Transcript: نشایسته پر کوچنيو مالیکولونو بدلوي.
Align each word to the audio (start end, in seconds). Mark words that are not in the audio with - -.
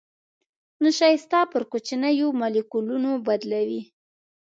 نشایسته 0.83 1.39
پر 1.51 1.61
کوچنيو 1.71 2.27
مالیکولونو 2.39 3.11
بدلوي. 3.27 3.81